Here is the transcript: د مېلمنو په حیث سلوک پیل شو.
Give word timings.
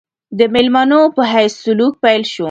د 0.37 0.39
مېلمنو 0.53 1.01
په 1.15 1.23
حیث 1.31 1.53
سلوک 1.63 1.93
پیل 2.03 2.23
شو. 2.31 2.39